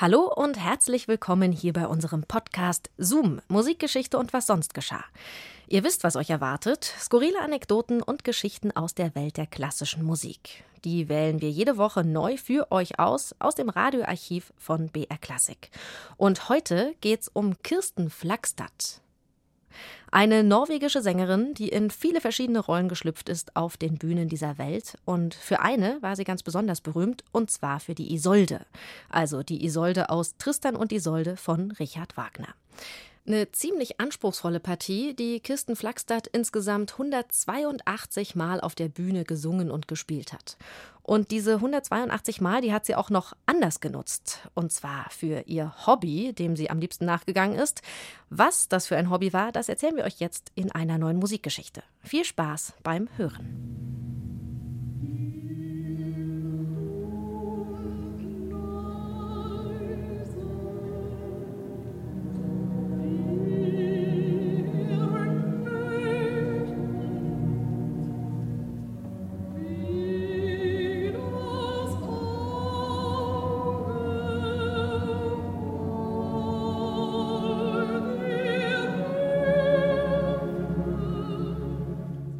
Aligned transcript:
Hallo 0.00 0.32
und 0.32 0.56
herzlich 0.56 1.08
willkommen 1.08 1.50
hier 1.50 1.72
bei 1.72 1.88
unserem 1.88 2.22
Podcast 2.22 2.88
Zoom, 2.98 3.40
Musikgeschichte 3.48 4.16
und 4.16 4.32
was 4.32 4.46
sonst 4.46 4.72
geschah. 4.72 5.04
Ihr 5.66 5.82
wisst, 5.82 6.04
was 6.04 6.14
euch 6.14 6.30
erwartet. 6.30 6.84
Skurrile 7.00 7.40
Anekdoten 7.40 8.00
und 8.00 8.22
Geschichten 8.22 8.70
aus 8.70 8.94
der 8.94 9.16
Welt 9.16 9.36
der 9.38 9.48
klassischen 9.48 10.04
Musik. 10.04 10.62
Die 10.84 11.08
wählen 11.08 11.40
wir 11.40 11.50
jede 11.50 11.78
Woche 11.78 12.04
neu 12.04 12.36
für 12.36 12.70
euch 12.70 13.00
aus, 13.00 13.34
aus 13.40 13.56
dem 13.56 13.70
Radioarchiv 13.70 14.52
von 14.56 14.86
BR 14.86 15.18
Classic. 15.18 15.68
Und 16.16 16.48
heute 16.48 16.94
geht's 17.00 17.26
um 17.26 17.60
Kirsten 17.64 18.08
Flagstad. 18.08 19.00
Eine 20.10 20.42
norwegische 20.42 21.02
Sängerin, 21.02 21.54
die 21.54 21.68
in 21.68 21.90
viele 21.90 22.20
verschiedene 22.20 22.60
Rollen 22.60 22.88
geschlüpft 22.88 23.28
ist 23.28 23.56
auf 23.56 23.76
den 23.76 23.98
Bühnen 23.98 24.28
dieser 24.28 24.56
Welt. 24.56 24.96
Und 25.04 25.34
für 25.34 25.60
eine 25.60 25.98
war 26.00 26.16
sie 26.16 26.24
ganz 26.24 26.42
besonders 26.42 26.80
berühmt, 26.80 27.24
und 27.32 27.50
zwar 27.50 27.80
für 27.80 27.94
die 27.94 28.14
Isolde. 28.14 28.64
Also 29.10 29.42
die 29.42 29.64
Isolde 29.64 30.08
aus 30.10 30.36
Tristan 30.38 30.76
und 30.76 30.92
Isolde 30.92 31.36
von 31.36 31.72
Richard 31.72 32.16
Wagner. 32.16 32.54
Eine 33.28 33.52
ziemlich 33.52 34.00
anspruchsvolle 34.00 34.58
Partie, 34.58 35.12
die 35.12 35.40
Kirsten 35.40 35.76
Flagstad 35.76 36.28
insgesamt 36.28 36.92
182 36.92 38.34
Mal 38.34 38.58
auf 38.58 38.74
der 38.74 38.88
Bühne 38.88 39.24
gesungen 39.24 39.70
und 39.70 39.86
gespielt 39.86 40.32
hat. 40.32 40.56
Und 41.02 41.30
diese 41.30 41.56
182 41.56 42.40
Mal, 42.40 42.62
die 42.62 42.72
hat 42.72 42.86
sie 42.86 42.94
auch 42.94 43.10
noch 43.10 43.34
anders 43.44 43.80
genutzt. 43.80 44.48
Und 44.54 44.72
zwar 44.72 45.10
für 45.10 45.42
ihr 45.46 45.74
Hobby, 45.86 46.32
dem 46.32 46.56
sie 46.56 46.70
am 46.70 46.80
liebsten 46.80 47.04
nachgegangen 47.04 47.58
ist. 47.58 47.82
Was 48.30 48.66
das 48.70 48.86
für 48.86 48.96
ein 48.96 49.10
Hobby 49.10 49.34
war, 49.34 49.52
das 49.52 49.68
erzählen 49.68 49.96
wir 49.96 50.04
euch 50.04 50.20
jetzt 50.20 50.50
in 50.54 50.72
einer 50.72 50.96
neuen 50.96 51.18
Musikgeschichte. 51.18 51.82
Viel 52.02 52.24
Spaß 52.24 52.72
beim 52.82 53.10
Hören. 53.18 53.87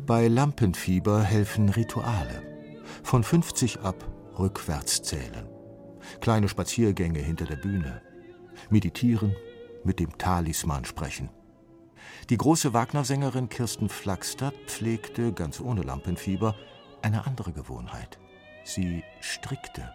Bei 0.08 0.26
Lampenfieber 0.26 1.22
helfen 1.22 1.68
Rituale. 1.68 2.42
Von 3.02 3.22
50 3.22 3.80
ab 3.80 4.10
rückwärts 4.38 5.02
zählen. 5.02 5.46
Kleine 6.22 6.48
Spaziergänge 6.48 7.18
hinter 7.18 7.44
der 7.44 7.56
Bühne. 7.56 8.00
Meditieren, 8.70 9.36
mit 9.84 10.00
dem 10.00 10.16
Talisman 10.16 10.86
sprechen. 10.86 11.28
Die 12.30 12.38
große 12.38 12.72
Wagner-Sängerin 12.72 13.50
Kirsten 13.50 13.90
Flagstadt 13.90 14.54
pflegte, 14.66 15.34
ganz 15.34 15.60
ohne 15.60 15.82
Lampenfieber, 15.82 16.54
eine 17.02 17.26
andere 17.26 17.52
Gewohnheit. 17.52 18.18
Sie 18.64 19.04
strickte. 19.20 19.92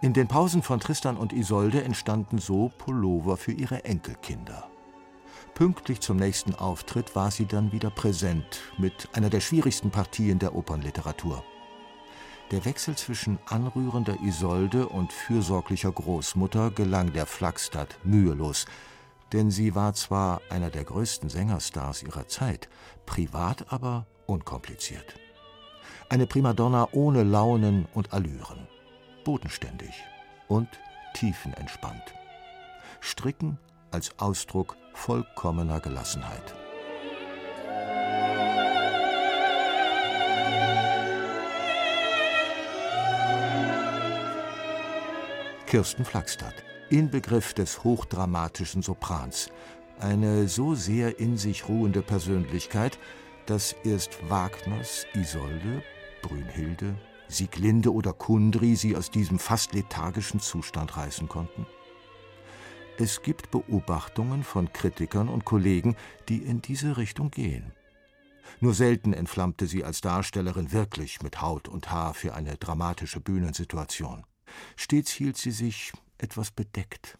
In 0.00 0.14
den 0.14 0.26
Pausen 0.26 0.62
von 0.62 0.80
Tristan 0.80 1.18
und 1.18 1.34
Isolde 1.34 1.84
entstanden 1.84 2.38
so 2.38 2.72
Pullover 2.78 3.36
für 3.36 3.52
ihre 3.52 3.84
Enkelkinder. 3.84 4.71
Pünktlich 5.54 6.00
zum 6.00 6.16
nächsten 6.16 6.54
Auftritt 6.54 7.14
war 7.14 7.30
sie 7.30 7.44
dann 7.44 7.72
wieder 7.72 7.90
präsent 7.90 8.60
mit 8.78 9.08
einer 9.12 9.28
der 9.28 9.40
schwierigsten 9.40 9.90
Partien 9.90 10.38
der 10.38 10.54
Opernliteratur. 10.54 11.44
Der 12.50 12.64
Wechsel 12.64 12.96
zwischen 12.96 13.38
anrührender 13.46 14.18
Isolde 14.22 14.88
und 14.88 15.12
fürsorglicher 15.12 15.92
Großmutter 15.92 16.70
gelang 16.70 17.12
der 17.12 17.26
Flagstadt 17.26 17.98
mühelos, 18.02 18.64
denn 19.32 19.50
sie 19.50 19.74
war 19.74 19.92
zwar 19.92 20.40
einer 20.48 20.70
der 20.70 20.84
größten 20.84 21.28
Sängerstars 21.28 22.02
ihrer 22.02 22.28
Zeit, 22.28 22.70
privat 23.04 23.70
aber 23.70 24.06
unkompliziert. 24.26 25.14
Eine 26.08 26.26
Primadonna 26.26 26.88
ohne 26.92 27.24
Launen 27.24 27.86
und 27.94 28.12
Allüren, 28.14 28.66
bodenständig 29.24 29.94
und 30.48 30.68
tiefenentspannt. 31.14 32.14
Stricken 33.00 33.58
als 33.90 34.18
Ausdruck 34.18 34.76
vollkommener 34.92 35.80
Gelassenheit. 35.80 36.54
Kirsten 45.66 46.04
Flagstadt, 46.04 46.54
Inbegriff 46.90 47.54
des 47.54 47.82
hochdramatischen 47.82 48.82
Soprans, 48.82 49.48
eine 49.98 50.46
so 50.46 50.74
sehr 50.74 51.18
in 51.18 51.38
sich 51.38 51.68
ruhende 51.68 52.02
Persönlichkeit, 52.02 52.98
dass 53.46 53.74
erst 53.84 54.28
Wagners 54.28 55.06
Isolde, 55.14 55.82
Brünnhilde, 56.20 56.94
Sieglinde 57.28 57.92
oder 57.92 58.12
Kundry 58.12 58.76
sie 58.76 58.96
aus 58.96 59.10
diesem 59.10 59.38
fast 59.38 59.72
lethargischen 59.72 60.40
Zustand 60.40 60.96
reißen 60.96 61.28
konnten? 61.28 61.66
Es 63.02 63.20
gibt 63.20 63.50
Beobachtungen 63.50 64.44
von 64.44 64.72
Kritikern 64.72 65.28
und 65.28 65.44
Kollegen, 65.44 65.96
die 66.28 66.36
in 66.36 66.62
diese 66.62 66.98
Richtung 66.98 67.32
gehen. 67.32 67.72
Nur 68.60 68.74
selten 68.74 69.12
entflammte 69.12 69.66
sie 69.66 69.82
als 69.82 70.02
Darstellerin 70.02 70.70
wirklich 70.70 71.20
mit 71.20 71.40
Haut 71.40 71.66
und 71.66 71.90
Haar 71.90 72.14
für 72.14 72.32
eine 72.32 72.58
dramatische 72.58 73.18
Bühnensituation. 73.18 74.24
Stets 74.76 75.10
hielt 75.10 75.36
sie 75.36 75.50
sich 75.50 75.90
etwas 76.16 76.52
bedeckt. 76.52 77.18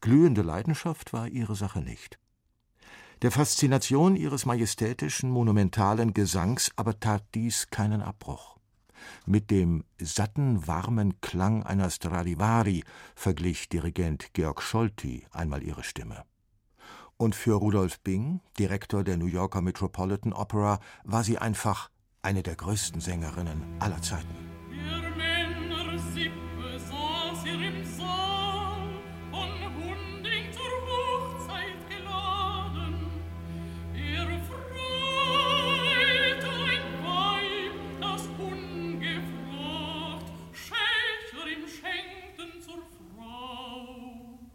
Glühende 0.00 0.42
Leidenschaft 0.42 1.12
war 1.12 1.26
ihre 1.26 1.56
Sache 1.56 1.80
nicht. 1.80 2.20
Der 3.22 3.32
Faszination 3.32 4.14
ihres 4.14 4.46
majestätischen, 4.46 5.28
monumentalen 5.28 6.14
Gesangs 6.14 6.70
aber 6.76 7.00
tat 7.00 7.24
dies 7.34 7.68
keinen 7.70 8.00
Abbruch. 8.00 8.55
Mit 9.26 9.50
dem 9.50 9.84
satten, 9.98 10.66
warmen 10.66 11.20
Klang 11.20 11.62
einer 11.62 11.90
Stradivari 11.90 12.84
verglich 13.14 13.68
Dirigent 13.68 14.32
Georg 14.32 14.62
Scholti 14.62 15.26
einmal 15.32 15.62
ihre 15.62 15.84
Stimme. 15.84 16.24
Und 17.16 17.34
für 17.34 17.54
Rudolf 17.54 18.00
Bing, 18.00 18.40
Direktor 18.58 19.02
der 19.02 19.16
New 19.16 19.26
Yorker 19.26 19.62
Metropolitan 19.62 20.32
Opera, 20.32 20.80
war 21.04 21.24
sie 21.24 21.38
einfach 21.38 21.90
eine 22.22 22.42
der 22.42 22.56
größten 22.56 23.00
Sängerinnen 23.00 23.62
aller 23.80 24.02
Zeiten. 24.02 24.34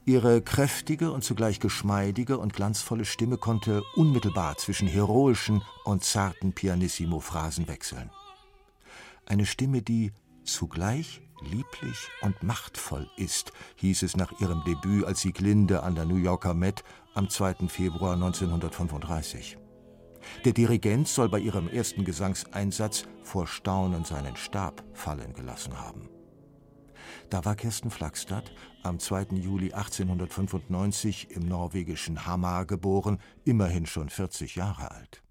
Ihre 0.06 0.42
kräftige 0.42 1.12
und 1.12 1.24
zugleich 1.24 1.60
geschmeidige 1.60 2.40
und 2.40 2.54
glanzvolle 2.54 3.06
Stimme 3.06 3.38
konnte 3.38 3.84
unmittelbar 3.96 4.58
zwischen 4.58 4.88
heroischen 4.88 5.62
und 5.84 6.04
zarten 6.04 6.54
Pianissimo-Phrasen 6.54 7.68
wechseln. 7.68 8.10
Eine 9.28 9.46
Stimme, 9.46 9.84
die 9.84 10.12
zugleich 10.44 11.22
lieblich 11.42 12.10
und 12.22 12.42
machtvoll 12.42 13.10
ist, 13.16 13.52
hieß 13.76 14.02
es 14.02 14.16
nach 14.16 14.40
ihrem 14.40 14.64
Debüt 14.64 15.06
als 15.06 15.22
Sieglinde 15.22 15.84
an 15.84 15.94
der 15.94 16.06
New 16.06 16.18
Yorker 16.18 16.56
Met 16.56 16.84
am 17.14 17.30
2. 17.30 17.68
Februar 17.68 18.14
1935. 18.14 19.58
Der 20.46 20.54
Dirigent 20.54 21.08
soll 21.08 21.30
bei 21.30 21.40
ihrem 21.40 21.68
ersten 21.68 22.06
Gesangseinsatz 22.06 23.06
vor 23.24 23.48
Staunen 23.48 24.04
seinen 24.04 24.36
Stab 24.36 24.84
fallen 24.94 25.34
gelassen 25.34 25.80
haben. 25.80 26.10
Da 27.30 27.46
war 27.46 27.56
Kirsten 27.56 27.92
Flagstad 27.92 28.52
am 28.84 29.00
2. 29.00 29.36
Juli 29.36 29.74
1895 29.74 31.32
im 31.32 31.48
norwegischen 31.48 32.26
Hamar 32.26 32.66
geboren, 32.66 33.20
immerhin 33.44 33.86
schon 33.86 34.10
40 34.10 34.56
Jahre 34.56 34.92
alt. 34.92 35.24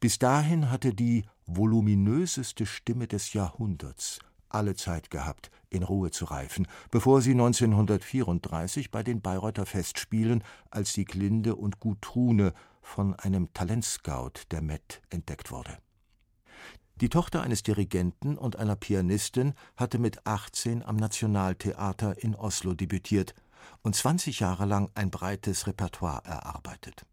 Bis 0.00 0.18
dahin 0.18 0.70
hatte 0.70 0.94
die 0.94 1.24
voluminöseste 1.46 2.66
Stimme 2.66 3.06
des 3.06 3.32
Jahrhunderts 3.32 4.18
alle 4.48 4.74
Zeit 4.76 5.10
gehabt, 5.10 5.50
in 5.70 5.82
Ruhe 5.82 6.10
zu 6.10 6.26
reifen, 6.26 6.66
bevor 6.90 7.22
sie 7.22 7.32
1934 7.32 8.90
bei 8.90 9.02
den 9.02 9.22
Bayreuther 9.22 9.66
Festspielen 9.66 10.44
als 10.70 10.92
Sieglinde 10.92 11.56
und 11.56 11.80
Gudrune 11.80 12.52
von 12.82 13.14
einem 13.14 13.52
Talentscout 13.54 14.32
der 14.50 14.60
Met 14.60 15.00
entdeckt 15.08 15.50
wurde. 15.50 15.78
Die 17.02 17.08
Tochter 17.08 17.42
eines 17.42 17.64
Dirigenten 17.64 18.38
und 18.38 18.54
einer 18.54 18.76
Pianistin 18.76 19.54
hatte 19.76 19.98
mit 19.98 20.24
18 20.24 20.84
am 20.84 20.94
Nationaltheater 20.94 22.22
in 22.22 22.36
Oslo 22.36 22.74
debütiert 22.74 23.34
und 23.82 23.96
20 23.96 24.38
Jahre 24.38 24.66
lang 24.66 24.88
ein 24.94 25.10
breites 25.10 25.66
Repertoire 25.66 26.22
erarbeitet. 26.24 27.04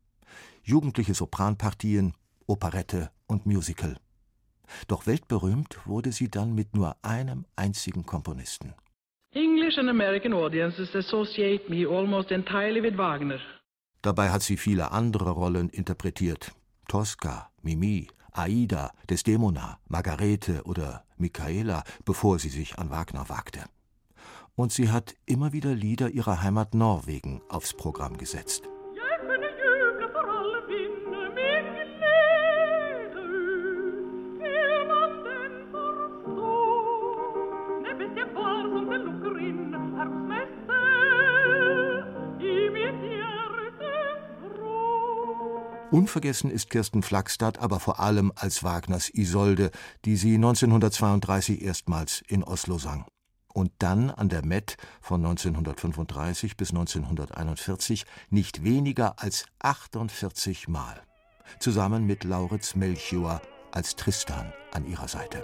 Jugendliche 0.62 1.16
Sopranpartien, 1.16 2.14
Operette 2.46 3.10
und 3.26 3.48
Musical. 3.48 3.98
Doch 4.88 5.08
weltberühmt 5.08 5.80
wurde 5.88 6.12
sie 6.12 6.30
dann 6.30 6.54
mit 6.54 6.76
nur 6.76 6.96
einem 7.02 7.46
einzigen 7.56 8.06
Komponisten. 8.06 8.76
English 9.34 9.80
and 9.80 9.90
American 9.90 10.34
audiences 10.34 10.96
associate 10.96 11.68
me 11.68 11.88
almost 11.88 12.30
entirely 12.30 12.84
with 12.84 12.96
Wagner. 12.96 13.40
Dabei 14.04 14.30
hat 14.30 14.44
sie 14.44 14.58
viele 14.58 14.92
andere 14.92 15.32
Rollen 15.32 15.70
interpretiert. 15.70 16.52
Tosca, 16.88 17.50
Mimi, 17.64 18.08
Aida, 18.34 18.92
Desdemona, 19.10 19.80
Margarete 19.88 20.64
oder 20.64 21.04
Michaela, 21.18 21.84
bevor 22.06 22.40
sie 22.40 22.50
sich 22.50 22.80
an 22.80 22.90
Wagner 22.90 23.30
wagte. 23.30 23.66
Und 24.56 24.72
sie 24.72 24.90
hat 24.90 25.16
immer 25.26 25.54
wieder 25.54 25.74
Lieder 25.74 26.10
ihrer 26.10 26.42
Heimat 26.42 26.74
Norwegen 26.74 27.42
aufs 27.50 27.74
Programm 27.74 28.18
gesetzt. 28.18 28.64
Unvergessen 45.92 46.52
ist 46.52 46.70
Kirsten 46.70 47.02
Flagstadt 47.02 47.58
aber 47.58 47.80
vor 47.80 48.00
allem 48.00 48.32
als 48.36 48.64
Wagners 48.64 49.10
Isolde, 49.10 49.72
die 50.06 50.18
sie 50.18 50.36
1932 50.36 51.64
erstmals 51.64 52.22
in 52.28 52.44
Oslo 52.44 52.78
sang. 52.78 53.06
Und 53.52 53.72
dann 53.80 54.12
an 54.12 54.30
der 54.30 54.46
Met 54.46 54.78
von 55.02 55.26
1935 55.26 56.58
bis 56.58 56.70
1941 56.70 58.06
nicht 58.30 58.64
weniger 58.64 59.16
als 59.18 59.46
48 59.60 60.68
Mal. 60.68 61.02
Zusammen 61.60 62.06
mit 62.06 62.24
Lauritz 62.24 62.76
Melchior 62.76 63.42
als 63.72 63.96
Tristan 63.96 64.54
an 64.72 64.86
ihrer 64.86 65.08
Seite. 65.08 65.44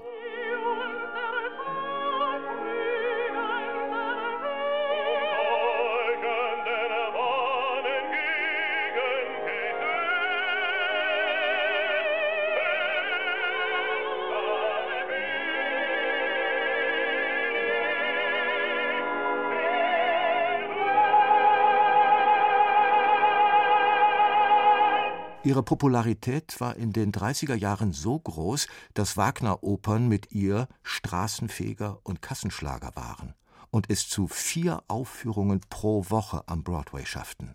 Ihre 25.46 25.62
Popularität 25.62 26.60
war 26.60 26.76
in 26.76 26.92
den 26.92 27.12
30er 27.12 27.54
Jahren 27.54 27.94
so 27.94 28.18
groß, 28.18 28.66
dass 28.96 29.16
Wagner-Opern 29.16 30.08
mit 30.08 30.32
ihr 30.32 30.68
Straßenfeger 30.82 32.00
und 32.02 32.24
Kassenschlager 32.24 32.96
waren 32.96 33.36
und 33.70 33.92
es 33.92 34.10
zu 34.10 34.28
vier 34.28 34.82
Aufführungen 34.88 35.62
pro 35.70 36.10
Woche 36.10 36.42
am 36.48 36.64
Broadway 36.64 37.06
schafften. 37.06 37.54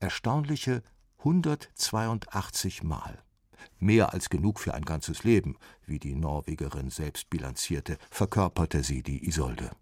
Erstaunliche 0.00 0.82
182 1.18 2.82
Mal. 2.82 3.22
Mehr 3.78 4.14
als 4.14 4.30
genug 4.30 4.58
für 4.58 4.72
ein 4.72 4.86
ganzes 4.86 5.24
Leben, 5.24 5.58
wie 5.84 5.98
die 5.98 6.14
Norwegerin 6.14 6.88
selbst 6.88 7.28
bilanzierte, 7.28 7.98
verkörperte 8.10 8.82
sie 8.82 9.02
die 9.02 9.28
Isolde. 9.28 9.72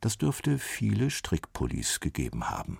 Das 0.00 0.16
dürfte 0.16 0.58
viele 0.58 1.10
Strickpullis 1.10 2.00
gegeben 2.00 2.48
haben. 2.48 2.78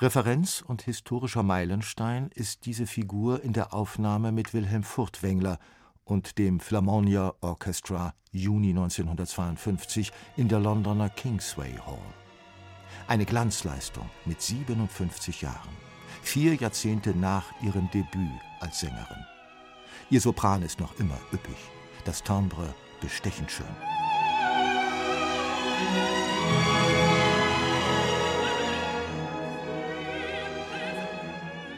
Referenz 0.00 0.62
und 0.64 0.82
historischer 0.82 1.42
Meilenstein 1.42 2.30
ist 2.32 2.66
diese 2.66 2.86
Figur 2.86 3.42
in 3.42 3.52
der 3.52 3.74
Aufnahme 3.74 4.30
mit 4.30 4.54
Wilhelm 4.54 4.84
Furtwängler 4.84 5.58
und 6.04 6.38
dem 6.38 6.60
Flamonia 6.60 7.34
Orchestra 7.40 8.14
Juni 8.30 8.70
1952 8.70 10.12
in 10.36 10.46
der 10.46 10.60
Londoner 10.60 11.08
Kingsway 11.08 11.74
Hall. 11.84 11.98
Eine 13.08 13.24
Glanzleistung 13.24 14.08
mit 14.24 14.40
57 14.40 15.42
Jahren, 15.42 15.76
vier 16.22 16.54
Jahrzehnte 16.54 17.10
nach 17.10 17.46
ihrem 17.60 17.90
Debüt 17.90 18.40
als 18.60 18.78
Sängerin. 18.78 19.26
Ihr 20.10 20.20
Sopran 20.20 20.62
ist 20.62 20.78
noch 20.78 20.96
immer 21.00 21.18
üppig, 21.32 21.56
das 22.04 22.22
Timbre 22.22 22.72
bestechend 23.00 23.50
schön. 23.50 23.66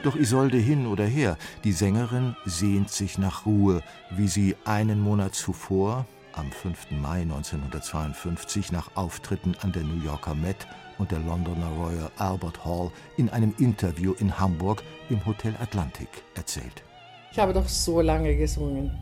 Doch 0.03 0.17
Isolde 0.17 0.57
hin 0.57 0.87
oder 0.87 1.05
her, 1.05 1.37
die 1.63 1.73
Sängerin 1.73 2.35
sehnt 2.47 2.89
sich 2.89 3.19
nach 3.19 3.45
Ruhe, 3.45 3.83
wie 4.11 4.29
sie 4.29 4.57
einen 4.65 4.99
Monat 4.99 5.35
zuvor, 5.35 6.07
am 6.33 6.51
5. 6.51 6.93
Mai 7.03 7.21
1952, 7.21 8.73
nach 8.73 8.97
Auftritten 8.97 9.55
an 9.61 9.73
der 9.73 9.83
New 9.83 10.03
Yorker 10.03 10.35
Met 10.35 10.67
und 10.97 11.11
der 11.11 11.19
Londoner 11.19 11.69
Royal 11.79 12.11
Albert 12.17 12.65
Hall 12.65 12.91
in 13.19 13.29
einem 13.29 13.55
Interview 13.59 14.15
in 14.19 14.39
Hamburg 14.41 14.83
im 15.11 15.25
Hotel 15.27 15.55
Atlantic 15.61 16.09
erzählt. 16.35 16.83
Ich 17.31 17.39
habe 17.39 17.53
doch 17.53 17.69
so 17.69 18.01
lange 18.01 18.35
gesungen, 18.37 18.93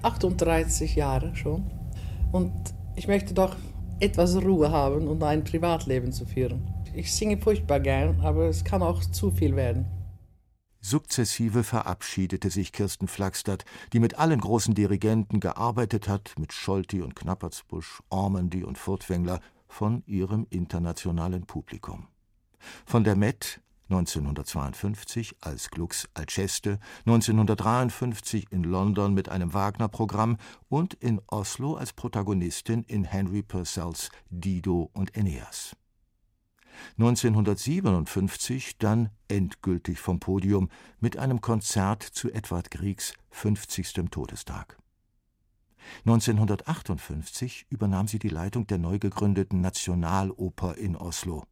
38 0.00 0.96
Jahre 0.96 1.36
schon. 1.36 1.70
Und 2.32 2.52
ich 2.94 3.08
möchte 3.08 3.34
doch 3.34 3.56
etwas 4.00 4.36
Ruhe 4.36 4.70
haben 4.70 5.06
und 5.06 5.22
ein 5.22 5.44
Privatleben 5.44 6.12
zu 6.12 6.24
führen. 6.24 6.66
Ich 6.94 7.12
singe 7.12 7.36
furchtbar 7.36 7.80
gern, 7.80 8.22
aber 8.22 8.48
es 8.48 8.64
kann 8.64 8.82
auch 8.82 9.02
zu 9.02 9.30
viel 9.30 9.54
werden. 9.54 9.84
Sukzessive 10.88 11.64
verabschiedete 11.64 12.48
sich 12.48 12.70
Kirsten 12.70 13.08
Flagstadt, 13.08 13.64
die 13.92 13.98
mit 13.98 14.20
allen 14.20 14.40
großen 14.40 14.72
Dirigenten 14.72 15.40
gearbeitet 15.40 16.06
hat, 16.06 16.34
mit 16.38 16.52
Scholti 16.52 17.02
und 17.02 17.16
Knappertsbusch, 17.16 18.04
Ormandy 18.08 18.62
und 18.62 18.78
Furtwängler, 18.78 19.40
von 19.66 20.04
ihrem 20.06 20.46
internationalen 20.48 21.44
Publikum. 21.44 22.06
Von 22.84 23.02
der 23.02 23.16
Met 23.16 23.60
1952 23.88 25.34
als 25.40 25.70
Glucks 25.70 26.08
Alceste, 26.14 26.78
1953 27.00 28.52
in 28.52 28.62
London 28.62 29.12
mit 29.12 29.28
einem 29.28 29.54
Wagner-Programm 29.54 30.36
und 30.68 30.94
in 30.94 31.20
Oslo 31.26 31.74
als 31.74 31.94
Protagonistin 31.94 32.84
in 32.84 33.02
Henry 33.02 33.42
Purcells 33.42 34.10
Dido 34.30 34.88
und 34.92 35.16
Aeneas. 35.16 35.74
1957 36.98 38.78
dann 38.78 39.10
endgültig 39.28 39.98
vom 39.98 40.20
Podium 40.20 40.68
mit 41.00 41.16
einem 41.16 41.40
Konzert 41.40 42.02
zu 42.02 42.30
Edward 42.32 42.70
Griegs 42.70 43.14
50. 43.30 44.10
Todestag. 44.10 44.78
1958 46.00 47.66
übernahm 47.70 48.08
sie 48.08 48.18
die 48.18 48.28
Leitung 48.28 48.66
der 48.66 48.78
neu 48.78 48.98
gegründeten 48.98 49.60
Nationaloper 49.60 50.76
in 50.76 50.96
Oslo. 50.96 51.44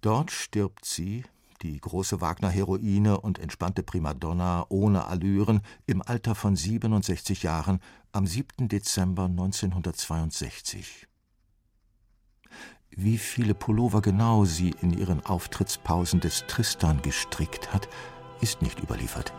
Dort 0.00 0.30
stirbt 0.30 0.84
sie, 0.84 1.24
die 1.62 1.80
große 1.80 2.20
Wagner-Heroine 2.20 3.20
und 3.20 3.38
entspannte 3.38 3.82
Primadonna 3.82 4.66
ohne 4.68 5.06
Allüren, 5.06 5.60
im 5.86 6.02
Alter 6.02 6.34
von 6.34 6.54
67 6.54 7.42
Jahren 7.42 7.80
am 8.12 8.26
7. 8.26 8.68
Dezember 8.68 9.24
1962. 9.24 11.08
Wie 12.90 13.18
viele 13.18 13.54
Pullover 13.54 14.00
genau 14.00 14.44
sie 14.44 14.74
in 14.82 14.96
ihren 14.96 15.24
Auftrittspausen 15.24 16.20
des 16.20 16.44
Tristan 16.46 17.00
gestrickt 17.02 17.72
hat, 17.72 17.88
ist 18.40 18.62
nicht 18.62 18.80
überliefert. 18.80 19.32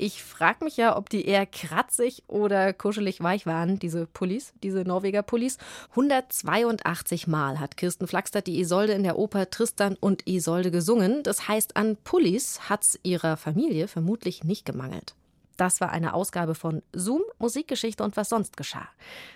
Ich 0.00 0.22
frage 0.22 0.64
mich 0.64 0.76
ja, 0.76 0.96
ob 0.96 1.10
die 1.10 1.26
eher 1.26 1.44
kratzig 1.44 2.22
oder 2.28 2.72
kuschelig 2.72 3.20
weich 3.20 3.46
waren, 3.46 3.80
diese 3.80 4.06
Pullis, 4.06 4.52
diese 4.62 4.82
Norweger 4.82 5.24
Pullis. 5.24 5.58
182 5.90 7.26
Mal 7.26 7.58
hat 7.58 7.76
Kirsten 7.76 8.06
Flagstadt 8.06 8.46
die 8.46 8.60
Isolde 8.60 8.92
in 8.92 9.02
der 9.02 9.18
Oper 9.18 9.50
Tristan 9.50 9.96
und 9.98 10.28
Isolde 10.28 10.70
gesungen. 10.70 11.24
Das 11.24 11.48
heißt, 11.48 11.76
an 11.76 11.96
Pullis 11.96 12.70
hat 12.70 12.84
es 12.84 13.00
ihrer 13.02 13.36
Familie 13.36 13.88
vermutlich 13.88 14.44
nicht 14.44 14.64
gemangelt. 14.64 15.16
Das 15.56 15.80
war 15.80 15.90
eine 15.90 16.14
Ausgabe 16.14 16.54
von 16.54 16.80
Zoom, 16.92 17.22
Musikgeschichte 17.40 18.04
und 18.04 18.16
was 18.16 18.28
sonst 18.28 18.56
geschah. 18.56 18.88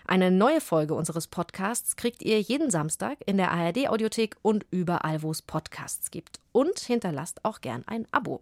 Eine 0.07 0.31
neue 0.31 0.61
Folge 0.61 0.95
unseres 0.95 1.27
Podcasts 1.27 1.97
kriegt 1.97 2.23
ihr 2.23 2.41
jeden 2.41 2.71
Samstag 2.71 3.19
in 3.27 3.37
der 3.37 3.51
ARD-Audiothek 3.51 4.37
und 4.43 4.65
überall, 4.71 5.23
wo 5.23 5.33
es 5.33 5.43
Podcasts 5.43 6.13
gibt. 6.13 6.39
Und 6.53 6.79
hinterlasst 6.79 7.45
auch 7.45 7.61
gern 7.63 7.83
ein 7.89 8.07
Abo. 8.13 8.39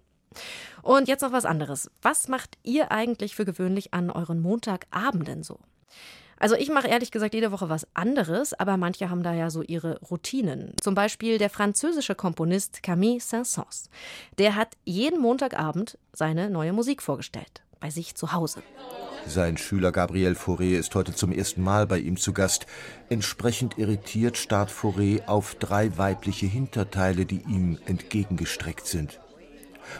Und 0.82 1.08
jetzt 1.08 1.22
noch 1.22 1.32
was 1.32 1.44
anderes. 1.44 1.90
Was 2.02 2.28
macht 2.28 2.56
ihr 2.62 2.90
eigentlich 2.90 3.34
für 3.34 3.44
gewöhnlich 3.44 3.92
an 3.92 4.10
euren 4.10 4.40
Montagabenden 4.40 5.42
so? 5.42 5.58
Also 6.40 6.54
ich 6.54 6.70
mache 6.70 6.88
ehrlich 6.88 7.10
gesagt 7.10 7.34
jede 7.34 7.52
Woche 7.52 7.68
was 7.68 7.86
anderes, 7.92 8.54
aber 8.54 8.78
manche 8.78 9.10
haben 9.10 9.22
da 9.22 9.34
ja 9.34 9.50
so 9.50 9.60
ihre 9.60 10.00
Routinen. 10.00 10.72
Zum 10.82 10.94
Beispiel 10.94 11.36
der 11.36 11.50
französische 11.50 12.14
Komponist 12.14 12.82
Camille 12.82 13.20
Saint-Saëns. 13.20 13.90
Der 14.38 14.56
hat 14.56 14.78
jeden 14.84 15.20
Montagabend 15.20 15.98
seine 16.14 16.48
neue 16.48 16.72
Musik 16.72 17.02
vorgestellt, 17.02 17.62
bei 17.78 17.90
sich 17.90 18.14
zu 18.14 18.32
Hause. 18.32 18.62
Sein 19.26 19.58
Schüler 19.58 19.92
Gabriel 19.92 20.32
Fauré 20.32 20.78
ist 20.78 20.94
heute 20.94 21.14
zum 21.14 21.30
ersten 21.30 21.62
Mal 21.62 21.86
bei 21.86 21.98
ihm 21.98 22.16
zu 22.16 22.32
Gast. 22.32 22.64
Entsprechend 23.10 23.76
irritiert 23.76 24.38
starrt 24.38 24.70
Fauré 24.70 25.26
auf 25.26 25.56
drei 25.56 25.98
weibliche 25.98 26.46
Hinterteile, 26.46 27.26
die 27.26 27.42
ihm 27.42 27.78
entgegengestreckt 27.84 28.86
sind. 28.86 29.20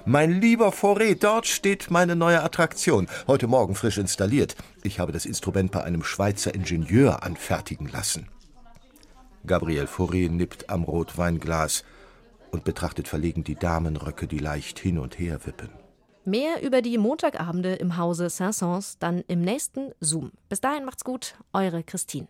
Mein 0.05 0.41
lieber 0.41 0.71
Fauré, 0.71 1.19
dort 1.19 1.47
steht 1.47 1.91
meine 1.91 2.17
neue 2.17 2.43
Attraktion, 2.43 3.09
heute 3.27 3.47
Morgen 3.47 3.75
frisch 3.75 3.99
installiert. 3.99 4.57
Ich 4.83 5.01
habe 5.01 5.13
das 5.13 5.27
Instrument 5.27 5.73
bei 5.73 5.83
einem 5.83 6.03
Schweizer 6.03 6.55
Ingenieur 6.55 7.23
anfertigen 7.23 7.89
lassen. 7.89 8.29
Gabriel 9.47 9.87
Fauré 9.87 10.31
nippt 10.31 10.69
am 10.69 10.85
Rotweinglas 10.85 11.85
und 12.51 12.65
betrachtet 12.65 13.09
verlegen 13.09 13.45
die 13.45 13.55
Damenröcke, 13.55 14.27
die 14.27 14.39
leicht 14.39 14.79
hin 14.79 14.99
und 14.99 15.19
her 15.19 15.41
wippen. 15.45 15.71
Mehr 16.25 16.63
über 16.63 16.83
die 16.83 16.99
Montagabende 16.99 17.75
im 17.75 17.97
Hause 17.97 18.29
Saint-Saëns 18.29 18.97
dann 18.99 19.25
im 19.27 19.41
nächsten 19.41 19.93
Zoom. 20.01 20.33
Bis 20.49 20.61
dahin 20.61 20.85
macht's 20.85 21.05
gut, 21.05 21.35
eure 21.53 21.83
Christine. 21.83 22.29